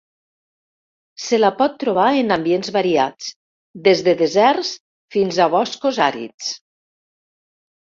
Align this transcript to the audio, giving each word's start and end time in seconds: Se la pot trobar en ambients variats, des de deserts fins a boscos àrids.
Se 1.25 1.37
la 1.39 1.51
pot 1.59 1.75
trobar 1.83 2.05
en 2.21 2.35
ambients 2.37 2.71
variats, 2.79 3.29
des 3.89 4.03
de 4.09 4.17
deserts 4.23 4.73
fins 5.19 5.41
a 5.47 5.51
boscos 5.59 6.03
àrids. 6.09 6.53